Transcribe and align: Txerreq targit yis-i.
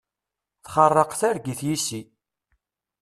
Txerreq 0.65 1.11
targit 1.19 1.61
yis-i. 1.67 2.01